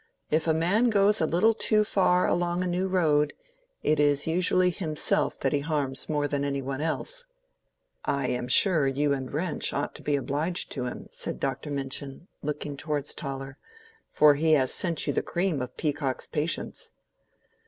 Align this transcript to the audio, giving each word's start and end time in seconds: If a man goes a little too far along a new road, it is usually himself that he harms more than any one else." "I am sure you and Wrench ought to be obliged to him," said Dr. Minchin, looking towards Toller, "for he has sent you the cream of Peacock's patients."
If 0.31 0.47
a 0.47 0.53
man 0.55 0.89
goes 0.89 1.21
a 1.21 1.27
little 1.27 1.53
too 1.53 1.83
far 1.83 2.25
along 2.27 2.63
a 2.63 2.65
new 2.67 2.87
road, 2.87 3.33
it 3.83 3.99
is 3.99 4.25
usually 4.25 4.71
himself 4.71 5.39
that 5.41 5.53
he 5.53 5.59
harms 5.59 6.09
more 6.09 6.27
than 6.27 6.43
any 6.43 6.59
one 6.59 6.81
else." 6.81 7.27
"I 8.03 8.25
am 8.29 8.47
sure 8.47 8.87
you 8.87 9.13
and 9.13 9.31
Wrench 9.31 9.73
ought 9.75 9.93
to 9.93 10.01
be 10.01 10.15
obliged 10.15 10.71
to 10.71 10.85
him," 10.85 11.05
said 11.11 11.39
Dr. 11.39 11.69
Minchin, 11.69 12.27
looking 12.41 12.77
towards 12.77 13.13
Toller, 13.13 13.59
"for 14.11 14.33
he 14.33 14.53
has 14.53 14.73
sent 14.73 15.05
you 15.05 15.13
the 15.13 15.21
cream 15.21 15.61
of 15.61 15.77
Peacock's 15.77 16.25
patients." 16.25 16.89